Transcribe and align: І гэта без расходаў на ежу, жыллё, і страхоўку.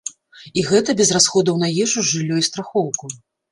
І 0.61 0.63
гэта 0.69 0.95
без 1.01 1.11
расходаў 1.17 1.61
на 1.65 1.69
ежу, 1.85 2.07
жыллё, 2.11 2.35
і 2.43 2.47
страхоўку. 2.51 3.15